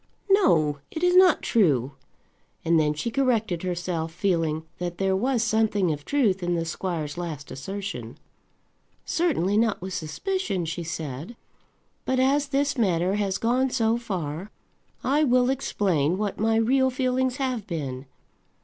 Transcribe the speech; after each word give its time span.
"No, 0.31 0.79
it 0.89 1.03
is 1.03 1.15
not 1.15 1.43
true." 1.43 1.91
And 2.65 2.79
then 2.79 2.95
she 2.95 3.11
corrected 3.11 3.61
herself, 3.61 4.11
feeling 4.11 4.63
that 4.79 4.97
there 4.97 5.15
was 5.15 5.43
something 5.43 5.91
of 5.91 6.05
truth 6.05 6.41
in 6.41 6.55
the 6.55 6.65
squire's 6.65 7.19
last 7.19 7.51
assertion. 7.51 8.17
"Certainly 9.05 9.57
not 9.57 9.79
with 9.79 9.93
suspicion," 9.93 10.65
she 10.65 10.83
said. 10.83 11.37
"But 12.03 12.19
as 12.19 12.47
this 12.47 12.79
matter 12.79 13.13
has 13.17 13.37
gone 13.37 13.69
so 13.69 13.95
far, 13.95 14.49
I 15.03 15.23
will 15.23 15.51
explain 15.51 16.17
what 16.17 16.39
my 16.39 16.55
real 16.55 16.89
feelings 16.89 17.35
have 17.35 17.67
been. 17.67 18.07